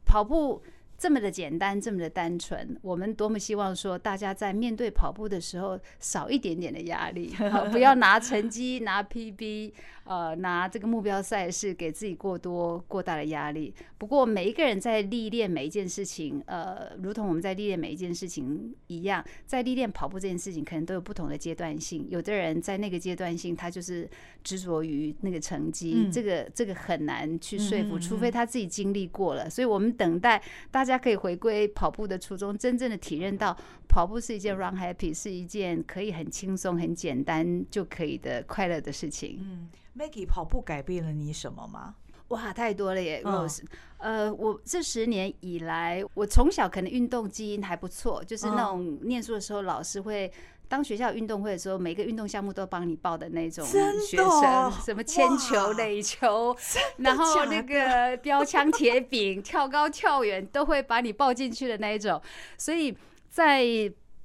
[0.05, 0.63] 跑步。
[0.99, 7.35] 这么的简单，这么的单纯，我们多么希望说，大家在面对跑步的时候，少一点点的压力，
[7.71, 9.73] 不要拿成绩、拿 PB。
[10.09, 13.75] 呃，拿这个目标赛事给自己过多过大的压力。
[13.99, 22.07] 不过每一个人在历练每一件事情，呃，如同我们在历练每一件事情一样，在历练跑步这件事情，可能都有不同的阶段性。
[22.09, 24.09] 有的人在那个阶段性，他就是
[24.45, 29.51] 执着于那个成绩，嗯、这个这个很难去说服，除非他自己经历过了。
[29.51, 33.55] 所以我们等待大家可以回归跑步的初衷，真正的体认到
[33.89, 39.39] 跑步是一件 run happy，是一件可以很轻松、很简单就可以的快乐的事情。
[39.41, 39.69] 嗯。
[39.99, 41.95] Maggie，跑步改变了你什么吗？
[42.29, 43.63] 哇，太多了耶！Rose，、
[43.99, 50.31] 嗯、呃，我这十年以来，我从小可能运动基因还不错，就是那种念书的时候，老师会
[50.69, 56.57] 当学校运动会的时候，每个运动项目都帮你报的那种学生，什么铅球、垒球，
[56.99, 62.21] 然后那个标枪、铁饼、跳高、跳远，都会把你报进去的那一种，
[62.59, 62.97] 所以。
[63.29, 63.63] 在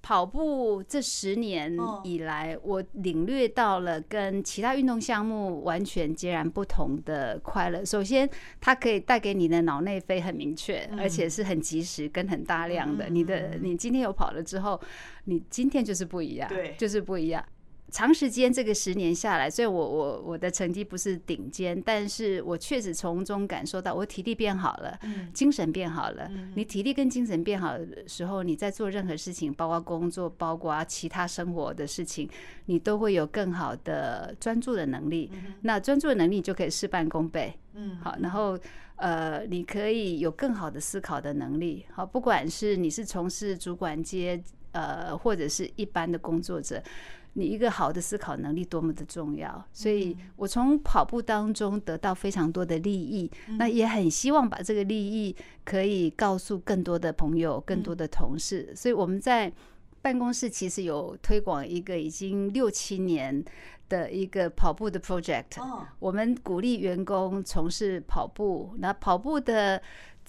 [0.02, 7.86] 跑步这十年以来，我领略到了跟其他运动项目完全截然不同的快乐。
[7.86, 13.10] 首先，它可以带给你的脑内啡很明确，而且是很及时跟很大量的。
[13.10, 14.80] 你的你今天有跑了之后，
[15.26, 17.44] 你今天就是不一样，对，就是不一样。
[17.92, 24.98] 长时间这个十年下来，所以我我我的成绩不是顶尖，但是我确实从中感受到我体力变好了，
[25.34, 26.32] 精神变好了。
[26.56, 32.30] 你体力跟精神变好的时候，你在做任何事情，包括工作，包括其他生活的事情，
[32.68, 35.30] 你都会有更好的专注的能力。
[35.62, 37.54] 那专注的能力就可以事半功倍。
[37.74, 38.58] 嗯，好，然后
[38.96, 41.86] 呃，你可以有更好的思考的能力。
[41.92, 46.82] 好，不管是你是从事主管阶，呃，或者是一般的工作者。
[47.34, 58.74] 你一个好的思考能力多么的重要，所以我从跑步当中得到非常多的利益，那也很希望把这个利益可以告诉更多的朋友、更多的同事。
[58.76, 59.52] 所以我们在
[60.02, 63.44] 办公室其实有推广一个已经六七年
[63.88, 65.58] 的一个跑步的 project，
[66.00, 69.82] 我们鼓励员工从事跑步，那跑步的。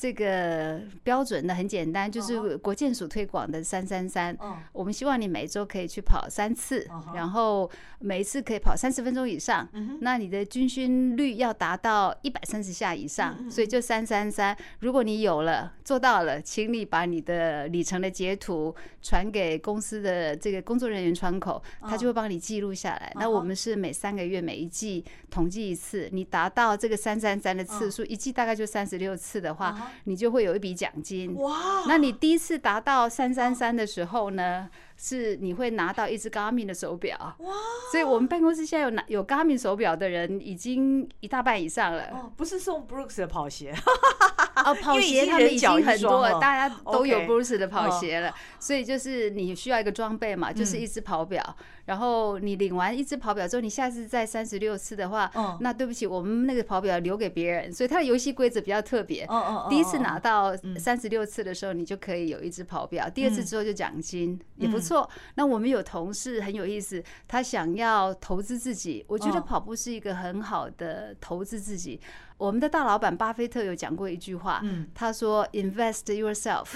[0.03, 4.37] 这个标准呢，很简单，就是国健署推广的三三三。
[4.73, 6.85] 我们希望你每周可以去跑三次，
[7.15, 9.69] 然后每一次可以跑三十分钟以上。
[10.01, 14.57] 那你的军训率要达到一百三十下以上，所以就三三三。
[14.81, 23.13] 如果你有了做到了，请你把你的里程的截图传给公司的这个工作人员窗口，他就会帮你记录下来。
[23.15, 29.92] 那我们是每三个月每一季统计一次，你达到这个三三三的次数，一季大概就三十六次的话。
[30.05, 31.35] 你就会有一笔奖金。
[31.37, 31.85] 哇！
[31.87, 34.69] 那你第一次达到三三三的时候呢？
[34.95, 37.17] 是你会拿到一只 Garmin 的手表。
[37.39, 37.53] 哇！
[37.91, 42.05] 所以我们办公室现在有拿有 Garmin 手表的人已经一大半以上了。
[42.13, 43.75] 哦，不是送 Brooks 的跑鞋。
[44.65, 48.33] 哦， 跑鞋他们已经很多了，大家都有 Brooks 的跑鞋了。
[48.61, 51.57] 所以就是你需要一个装备嘛，就是一只跑表。
[51.85, 57.73] 然后你领完一只跑表之后，你下次再三十六次的话，那对不起，我们那个跑表留给别人。
[57.73, 59.27] 所以它的游戏规则比较特别。
[59.69, 63.11] 第一次拿到三十六次的时候，你就可以有一只跑表。
[63.11, 65.09] 第二次之后就奖金，也不错。
[65.35, 69.05] 那我们有同事很有意思，他想要投资自己。
[69.09, 72.01] 我觉得跑步是一个很好的投资自己。
[72.39, 74.63] 我们的大老板巴菲特有讲过一句话，
[74.95, 76.69] 他说：“Invest yourself。”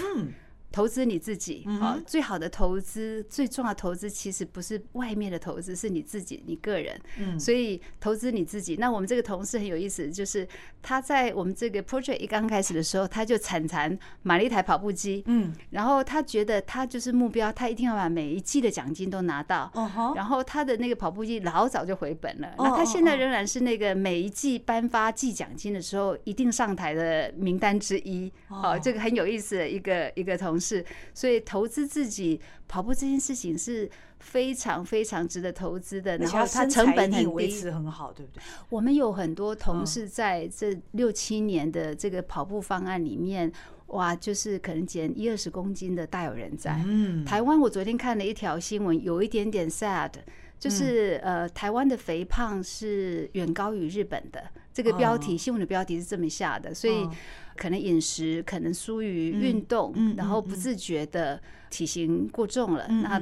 [0.76, 7.00] 投资你自己啊，最好的投资，最重要的投资其实不是外面的投资，是你自己，你个人。
[7.18, 8.76] 嗯，所以投资你自己。
[8.76, 10.46] 那我们这个同事很有意思，就是
[10.82, 15.22] 他在我们这个 project 一刚开始的时候，他就惨惨买了一台跑步机。
[15.24, 19.70] 嗯，然后他觉得他就是目标，他一定要把每一季的奖金都拿到。
[19.72, 22.52] 哦，然后他的那个跑步机老早就回本了。
[22.58, 28.30] 那他现在仍然是那个每一季颁发季奖金的时候一定上台的名单之一。
[28.48, 30.65] 哦，这个很有意思的一个一个同事。
[30.66, 36.18] 是，所以投资自己跑步这件事情是非常非常值得投资的。
[36.18, 38.42] 然后它成本很低，维持很好，对不对？
[38.68, 43.52] 我们有很多同事在这六七年的这个跑步方案里面，
[43.88, 46.82] 哇，就是可能减一二十公斤的大有人在。
[46.84, 50.10] 嗯，台湾我昨天看了一条新闻，有一点点 sad，
[50.58, 54.42] 就是呃，台湾的肥胖是远高于日本的。
[54.74, 57.08] 这个标题新闻的标题是这么下的，所以。
[57.56, 61.40] 可能饮食可能疏于运动，然后不自觉的
[61.70, 63.20] 体型过重了，那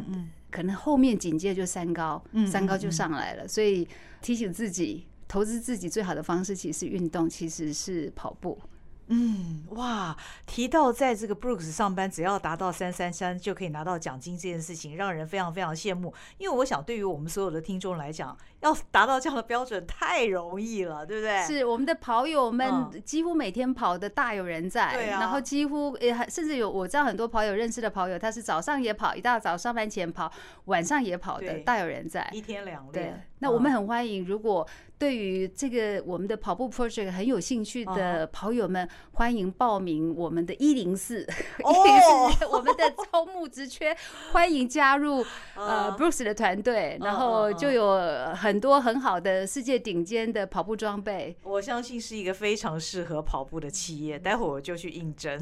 [0.51, 3.49] 可能后面紧接着就三高，三高就上来了。
[3.49, 3.87] 所以
[4.20, 8.59] 提醒自己，投资自己最好的方式其实是运动，其实是跑步。
[9.08, 16.12] 嗯，哇，提到在这个 Brooks 上班，只要达到三三三就可以拿到奖金这件事情，让人非常非常羡慕。
[16.38, 21.42] 因为我想，对于我们所有的听众来讲，要达到这样的标准太容易了，对不对？
[21.42, 25.20] 是我们的跑友们几乎每天跑的大有人在，对啊。
[25.20, 30.32] 然后几乎也甚至有我知道很多跑友认识的跑友，他是早上也跑，一大早上班前跑，
[30.64, 33.26] 晚上也跑的大有人在，一天两练。
[33.44, 34.66] 对，那我们很欢迎，如果。
[34.96, 41.20] 对于这个我们的跑步 project 很有兴趣的跑友们，欢迎报名我们的一零四，
[41.59, 43.94] 一零四我们的招募职缺，
[44.33, 45.22] 欢迎加入
[45.57, 47.98] 呃 Brooks 的团队，然后就有
[48.35, 51.37] 很多很好的世界顶尖的跑步装备。
[51.42, 55.38] 我相信是一个非常适合跑步的企业，待会儿我就去应征。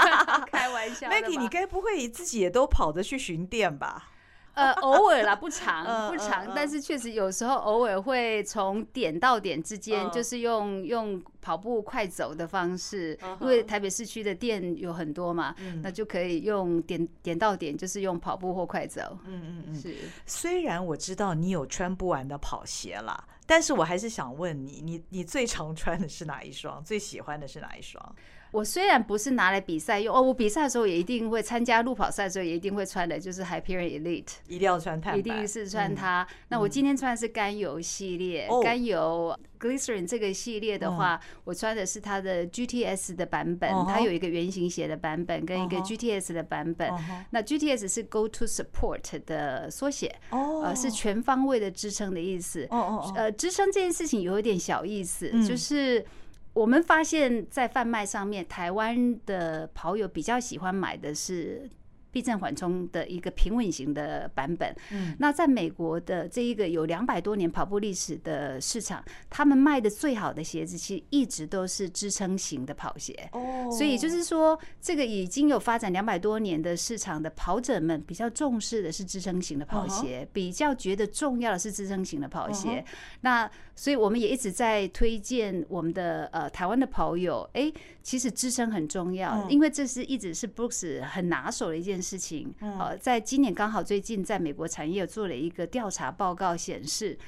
[0.50, 4.08] 开玩笑，Maggie，你该不会自己也都跑着去巡店吧？
[4.54, 19.18] 呃，偶尔啦，不长不长，但是确实有时候偶尔会从点到点之间，就是用用跑步快走的方式，因为台北市区的店有很多嘛，那就可以用点点到点，就是用跑步或快走。
[19.26, 19.94] 嗯嗯嗯，是。
[20.24, 26.82] 虽然我知道你有穿不完的跑鞋啦，但是我还是想问你，你你最常穿的是哪一双？
[26.84, 28.14] 最喜欢的是哪一双？
[28.54, 36.22] 我虽然不是拿来比赛用哦，我比赛的时候也一定会参加路跑赛的时候也一定会穿的，就是 Hyperion Elite，一定要穿碳板，一定是穿它。
[36.22, 46.88] 嗯、那我今天穿的是甘油系列，嗯、甘油 Glycerin 这个系列的话，嗯、我穿的是它的 GTS 的版本，嗯、它有一个圆形鞋的版本跟一个 GTS 的版本。
[46.92, 52.68] 嗯、那 GTS 是 Go to Support 的缩写，哦、呃，是全方位的支撑的意思。
[52.70, 53.12] 哦哦。
[53.16, 56.06] 呃，支撑这件事情有一点小意思，嗯、就是。
[56.54, 61.68] 我们发现，在贩卖上面，台湾的跑友比较喜欢买的是。
[62.14, 64.72] 避震缓冲的一个平稳型的版本。
[64.92, 73.28] 嗯，那在美国的这一个有两百多年跑步历史的市场，他们卖的最好的鞋子，其实一直都是支撑型的跑鞋。
[73.32, 82.84] 哦，所以就是说，这个已经有发展两百多年的市场的跑者们，比较重视的是支撑型的跑鞋，比较觉得重要的是支撑型的跑鞋。
[83.22, 87.72] 那所以我们也一直在推荐我们的呃台湾的跑友，哎，
[88.04, 92.54] 其实支撑很重要，因为这是一直是 Brooks 很拿手的一件事情。
[92.60, 97.18] 呃，在今年刚好最近在美国产业做了一个调查报告，显示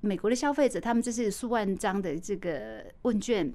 [0.00, 3.52] 美国的消费者他们这是数万张的这个问卷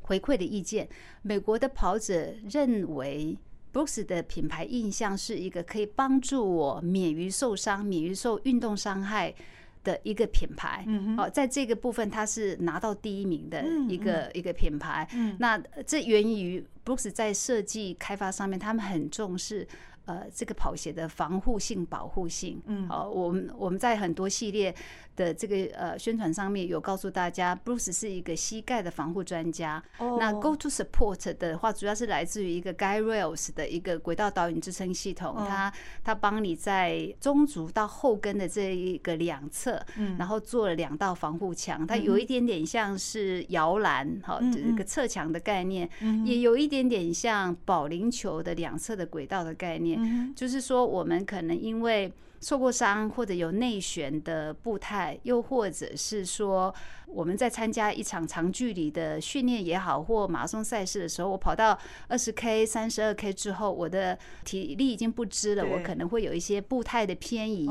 [0.00, 0.88] 回馈的意见，
[1.22, 3.36] 美国的跑者认为
[3.72, 9.34] Brooks 的品牌印象是一个可以帮助我免于受伤、免于受运动伤害。
[9.82, 10.84] 的一个品牌，
[11.16, 15.08] 哦，在这个部分它是拿到第一名的一个一个品牌。
[15.38, 19.66] 那这源于 Brooks 在设计开发上面，他们很重视。
[20.06, 24.74] 呃，这个跑鞋的防护性、保护性，嗯，哦，我们我们在很多系列
[25.20, 29.82] 的这个呃宣传上面有告诉大家，Brooks 是一个膝盖的防护专家。
[29.98, 35.70] 哦，那 Go to Support 的话，主要是来自于一个 Guide Rails 的一个轨道导引支撑系统，它
[36.02, 45.86] 它帮你在中足到后跟的这一个两侧，嗯，然后做了两道防护墙，它有一点点像是摇篮，哈，这个侧墙的概念，
[46.24, 50.34] 也有一点点像保龄球的两侧的轨道的概念。
[50.34, 52.10] 就是说，我们可能因为
[52.40, 56.74] 受过伤，或者有内旋的步态，又或者是说。
[57.12, 61.76] 我们在参加一场长距离的训练也好，或马拉松赛事的时候，我跑到
[62.06, 67.68] 二十 K、三十二 K 之后，我的体力已经不支了，我可能会有一些步态的偏移。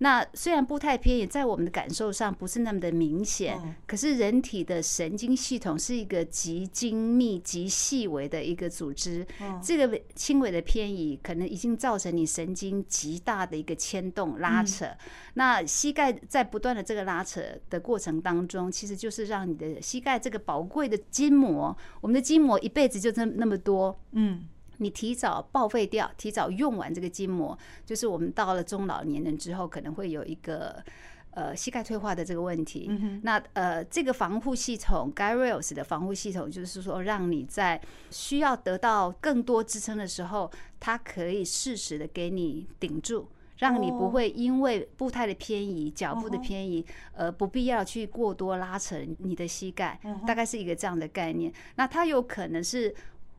[0.00, 9.26] 那虽然步态偏移在我们的感受上不是那么的明显，可是人体的神经系统是一个极精密、极细微的一个组织，
[9.62, 14.86] 这个轻微的偏移可能已经造成你神经极大的一个牵动拉扯。
[15.34, 24.46] 那膝盖在不断的这个拉扯的过程当中，其实就是让你的膝盖这个宝贵的筋膜，我们的筋膜一辈子就这那么多，嗯，
[24.76, 30.82] 你提早报废掉，提早用完这个筋膜，就是我们到了中老年人之后，可能会有一个
[31.30, 32.90] 呃膝盖退化的这个问题。
[33.22, 43.28] 那呃这个防护系统 Rails 的防护系统，就是说让你在需要得到更多支撑的时候，它可以适时的给你顶住。
[43.62, 46.84] 让你不会因为步态的偏移、脚步的偏移，
[47.14, 49.96] 而不必要去过多拉扯你的膝盖，
[50.26, 51.52] 大概是一个这样的概念。
[51.76, 52.92] 那它有可能是。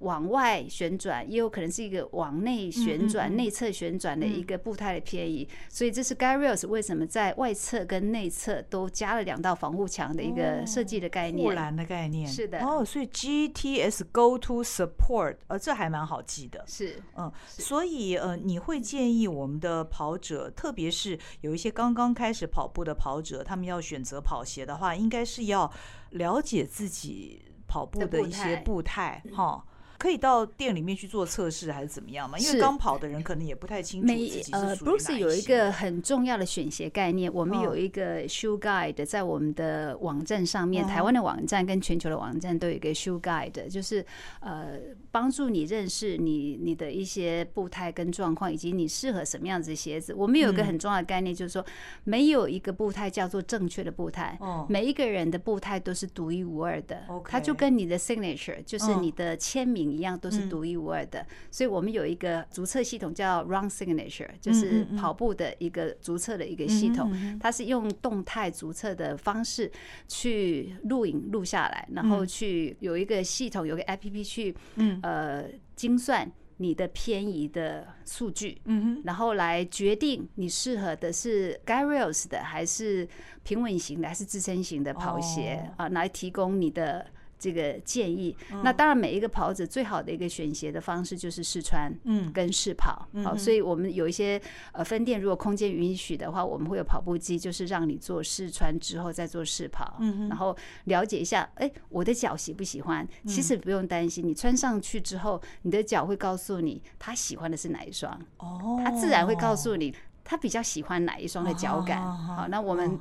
[0.04, 11.48] 往外旋转，也有可能是一个往内旋转、内侧旋转的一个步态的偏移，所以这是 Rails 为什么在外侧跟内侧都加了两道防护墙的一个设计的概念。
[11.48, 12.60] 护栏的概念是的。
[12.60, 16.64] 哦，所以 GTS Go to Support，呃，这还蛮好记的。
[16.68, 25.72] 是，嗯，所以呃，你会建议我们的跑者，特别是有一些刚刚开始跑步的跑者，他们要选择跑鞋的话，应该是要
[26.12, 29.64] 了解自己跑步的一些步态，哈。
[30.04, 32.38] 可以到店里面去做测试还是怎么样吗？
[32.38, 34.68] 因为刚跑的人可能也不太清楚自己是属于哪一。
[34.68, 44.06] 呃，Brooks 有一个很重要的选鞋概念，我们有一个 Shoe Guide 在我们的网站上面，台湾的网站跟全球的网站都有一个 Shoe Guide，就是
[44.42, 44.78] 呃
[45.10, 50.14] 帮助你认识你你的一些步态跟状况，以及你适合什么样子的鞋子。
[50.14, 51.66] 我们有一个很重要的概念，就是说
[52.04, 54.38] 没有一个步态叫做正确的步态，
[54.68, 59.93] 每一个人的步态都是独一无二的，它就跟你的 signature 就是你的签名。
[59.94, 69.72] 一样都是独一无二的，所以我们有一个足测系统叫 Run Signature，就是跑步的一个足测的一个系统，它是用动态足测的方式
[70.08, 75.00] 去录影录下来，然后去有一个系统，有个 APP 去嗯。
[75.04, 75.44] 呃
[75.76, 78.62] 精算你的偏移的数据，
[79.04, 83.08] 然后来决定你适合的是 Guide Rails 的还是
[83.44, 87.08] 平稳型的还是支撑型的跑鞋啊，来提供你的。
[87.44, 88.34] 这个建议。
[88.64, 93.06] 那当然，每一个跑者最好的一个选鞋的方式就是试穿，嗯，跟试跑。
[93.22, 94.42] 好，所以我们有一些
[94.72, 103.06] 呃分店，如果空间允许的话，我们会有跑步机，就是让你做试穿之后再做试跑，嗯，然后了解一下，哎，我的脚喜不喜欢？
[103.28, 112.00] 其实不用担心，你穿上去之后，你的脚会告诉你他喜欢的是哪一双，哦，他自然会告诉你他比较喜欢哪一双的脚感。
[112.02, 112.98] 好，那我们。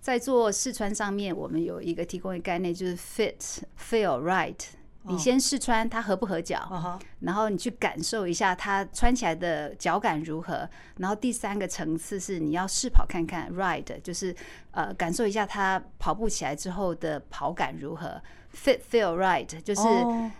[0.00, 4.56] 在做试穿上面，我们有一个提供的概念，就是 fit feel right。
[5.04, 10.68] 你先试穿它合不合脚，然后你去感受一下它穿起来的脚感如何。
[10.98, 14.34] 然后第三个层次是你要试跑看看 ride，就是
[14.72, 18.20] 呃感受一下它跑步起来之后的跑感如何。
[18.52, 19.82] Fit feel right，就是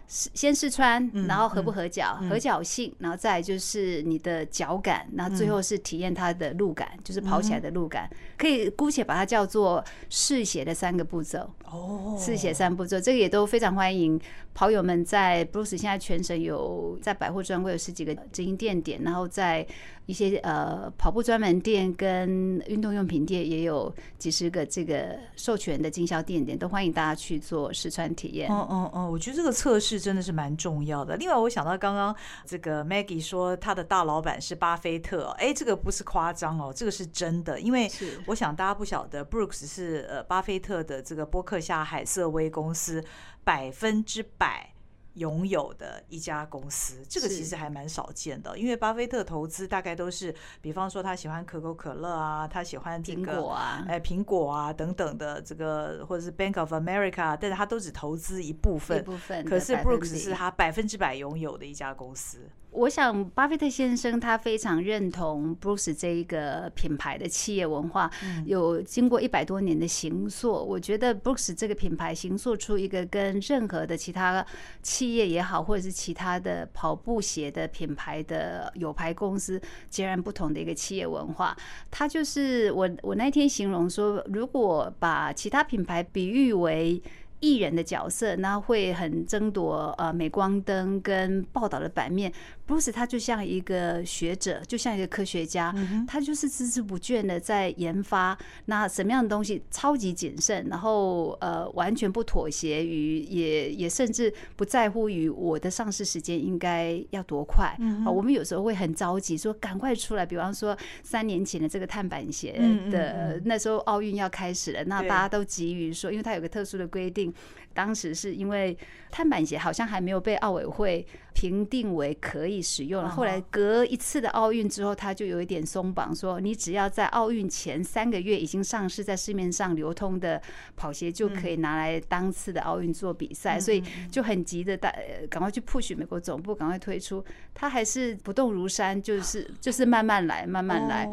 [0.08, 11.48] 先试穿，然后合不合脚，合脚性，然后再就是你的脚感，然后最后是体验它的路感，就是跑起来的路感，可以姑且把它叫做试鞋的三个步骤。
[11.70, 14.20] 哦，四写三步骤，这个也都非常欢迎
[14.54, 19.66] 跑友们在 Brooks 现在全省有在百货专柜有十几个直营店点，然后在。
[20.06, 28.50] 一些呃跑步专门店跟运动用品店也有几十个这个授权的经销店点，都欢迎大家去做试穿体验。
[28.50, 31.14] 哦哦哦，我觉得这个测试真的是蛮重要的。
[31.14, 32.12] 另外，我想到刚刚
[32.44, 37.60] 这个 Maggie 说他的大老板是巴菲特，哎，这个不是夸张哦，这个是真的。
[37.60, 37.88] 因为
[38.26, 43.04] 我想大家不晓得，Brooks 是呃巴菲特的这个波克夏海瑟威公司
[43.44, 44.72] 百分之百。
[45.14, 50.32] 拥有的一家公司，这个其实还蛮少见的，因为巴菲特投资大概都是，
[50.62, 53.44] 比方说他喜欢可口可乐啊，他喜欢这个
[53.88, 59.44] 哎苹果啊等等的这个，或者是 Bank of America，但是他都只投资一部分，一部分。
[59.44, 62.48] 可是 Brooks 是他百分之百拥有的一家公司。
[62.72, 68.10] 我想，巴菲特先生他非常认同 Brooks 这一个品牌的企业文化，
[68.46, 70.52] 有经过一百多年的形塑。
[70.64, 74.44] 我觉得 Brooks 这个品牌形塑出一个跟任何的其他
[74.82, 81.56] 企业也好，或者是其他的跑步鞋的品牌的有牌公司截然不同的一个企业文化。
[81.90, 87.02] 他就是我，我那天形容说，如果把其他品牌比喻为
[87.40, 92.30] 艺人的角色，那会很争夺呃镁光灯跟报道的版面。
[92.70, 95.74] Brooks 他就像一个学者，就像一个科学家，
[96.06, 98.38] 他就是孜孜不倦的在研发。
[98.66, 108.10] 那什么样的东西超级谨慎，然后呃完全不妥协于，也也甚至不在乎于我的上市时间应该要多快啊。
[108.10, 110.24] 我们有时候会很着急，说赶快出来。
[110.24, 112.52] 比方说三年前的这个碳板鞋
[112.88, 117.34] 的，那时候奥运要开始了，那大家都急于说，因为它有个特殊的规定。
[117.80, 118.76] 当时是因为
[119.10, 130.38] 碳板鞋好像还没有被奥委会评定为可以使用，后来隔一次的奥运之后，他就有一点松绑，说你只要在奥运前三个月已经上市在市面上流通的
[130.76, 134.94] 跑鞋就可以拿来当次的奥运做比赛，所以就很急的大
[135.30, 137.24] 赶快去 push 美国总部赶快推出，
[137.54, 141.10] 他还是不动如山，就是就是慢慢来，慢慢来。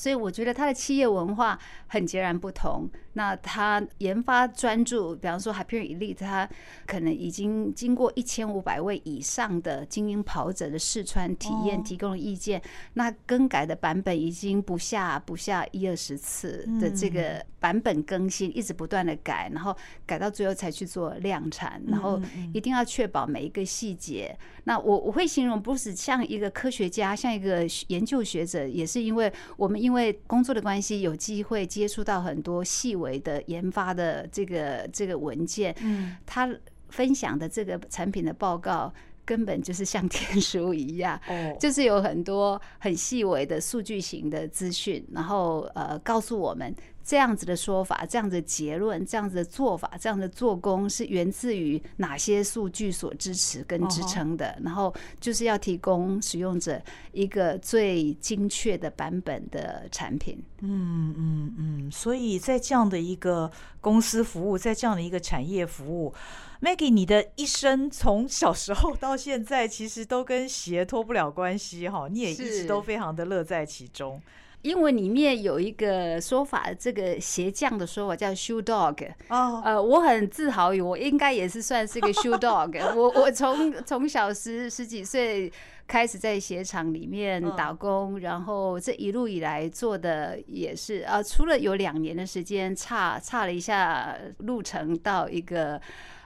[0.00, 2.88] 所以我觉得他的企业文化很截然不同。
[3.12, 6.48] 那他研发专注，比方说 Hyperion Elite，他
[6.86, 12.62] 可能已经经过一千五百位以上的精英跑者的试穿体验，提供了意见。
[12.94, 19.76] 那更改的版本已经不下不下一二十次的这个版本更新，一直不断的改，然后
[20.06, 22.18] 改到最后才去做量产，然后
[22.54, 24.34] 一定要确保每一个细节。
[24.64, 35.74] 那我我会形容 Brooks 像一个科学家，像一个研究学者，也是因为我们因为工作的关系，有机会接触到很多细微的研发的这个这个文件。
[35.80, 36.48] 嗯，他
[36.88, 38.92] 分享的这个产品的报告，
[39.24, 41.20] 根本就是像 天书一样，
[41.58, 46.74] 就是有很多很细微的数据型的资讯，然后呃告诉我们。
[47.10, 54.56] 这样子的说法，这样子的结论，这样子的做法，这样的做工是源自于哪些数据所支持跟支撑的？
[54.62, 56.80] 然后就是要提供使用者
[57.10, 60.40] 一个最精确的版本的产品。
[60.60, 61.90] 嗯嗯嗯。
[61.90, 63.50] 所以在这样的一个
[63.80, 66.14] 公司服务，在这样的一个产业服务
[66.62, 72.06] ，Maggie，你的一生从小时候到现在，其实都跟鞋脱不了关系哈。
[72.08, 74.22] 你也一直都非常的乐在其中。
[74.62, 79.10] 英文里面有一个说法，这个鞋匠的说法叫 shoe dog。
[79.28, 82.94] 哦，呃，我很自豪于我应该也是算是个 shoe dog。
[82.94, 85.50] 我我从从小十十几岁
[85.86, 95.80] 开始在鞋厂里面打工，然后这一路以来做的也是啊，除了有两年的时间差差了一下路程到一个。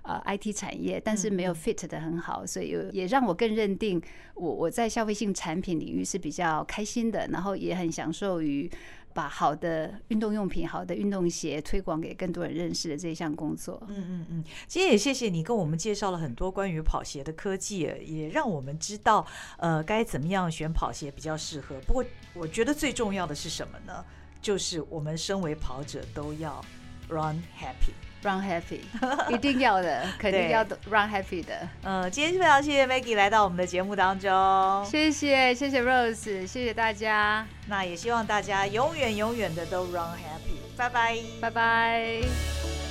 [0.04, 4.00] 呃，IT 产业，但是没有 fit 的很好，所以也让我更认定
[4.34, 8.70] 我我在消费性产品领域是比较开心的，然后也很享受于
[9.14, 13.82] 把好的运动用品、好的运动鞋推广给更多人认识的这一项工作。
[13.88, 19.26] 嗯嗯嗯，今天也谢谢你跟我们介绍了很多关于跑鞋的科技，也让我们知道
[19.56, 21.80] 呃该怎么样选跑鞋比较适合。
[21.86, 24.04] 不过我觉得最重要的是什么呢？
[24.42, 26.62] 就是我们身为跑者都要
[27.08, 27.94] run happy。
[28.24, 28.80] Run happy，
[29.28, 31.68] 一定要的，肯定要 run happy 的。
[31.82, 37.46] 嗯，今天非常谢谢 Maggie 来到我们的节目当中，谢谢谢谢 Rose，谢谢大家。
[37.68, 42.83] 那也希望大家永远永远的都 run happy，拜拜，拜拜。